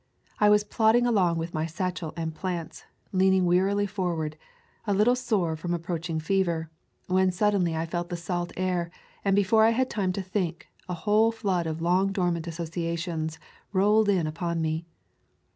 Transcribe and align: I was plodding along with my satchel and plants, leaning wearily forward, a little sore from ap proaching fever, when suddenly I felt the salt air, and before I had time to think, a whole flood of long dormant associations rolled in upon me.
I 0.39 0.49
was 0.49 0.63
plodding 0.63 1.05
along 1.05 1.37
with 1.37 1.53
my 1.53 1.67
satchel 1.67 2.11
and 2.17 2.33
plants, 2.33 2.85
leaning 3.11 3.45
wearily 3.45 3.85
forward, 3.85 4.35
a 4.87 4.95
little 4.95 5.13
sore 5.15 5.55
from 5.55 5.75
ap 5.75 5.81
proaching 5.81 6.19
fever, 6.19 6.71
when 7.05 7.31
suddenly 7.31 7.75
I 7.75 7.85
felt 7.85 8.09
the 8.09 8.17
salt 8.17 8.51
air, 8.57 8.89
and 9.23 9.35
before 9.35 9.63
I 9.63 9.69
had 9.77 9.91
time 9.91 10.11
to 10.13 10.21
think, 10.23 10.67
a 10.89 10.95
whole 10.95 11.31
flood 11.31 11.67
of 11.67 11.83
long 11.83 12.11
dormant 12.11 12.47
associations 12.47 13.37
rolled 13.73 14.09
in 14.09 14.25
upon 14.25 14.59
me. 14.59 14.85